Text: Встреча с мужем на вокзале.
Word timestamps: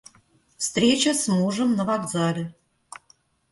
Встреча 0.57 1.13
с 1.13 1.27
мужем 1.27 1.75
на 1.75 1.85
вокзале. 1.85 2.55